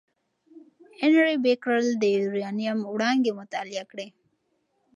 انري 1.03 1.35
بکرېل 1.43 1.87
د 1.97 2.03
یورانیم 2.17 2.79
وړانګې 2.93 3.31
مطالعه 3.39 3.83
کړې. 3.91 4.07